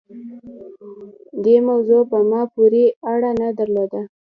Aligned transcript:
دې 1.43 1.57
موضوع 1.67 2.01
په 2.11 2.17
ما 2.29 2.41
پورې 2.53 2.83
اړه 3.11 3.31
نه 3.41 3.49
درلوده. 3.59 4.01